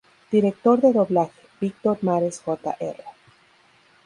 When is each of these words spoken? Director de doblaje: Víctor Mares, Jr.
Director 0.31 0.81
de 0.81 0.93
doblaje: 0.93 1.39
Víctor 1.59 1.99
Mares, 2.01 2.41
Jr. 2.43 2.95